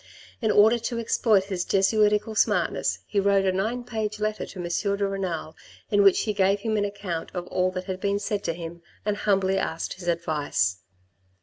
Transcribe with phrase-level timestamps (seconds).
[0.41, 4.97] In order to exploit his Jesuitical smartness, he wrote a nine page letter to M.
[4.97, 5.55] de Renal
[5.91, 8.81] in which he gave him an account of all that had been said to him
[9.05, 10.77] and humbly asked his advice.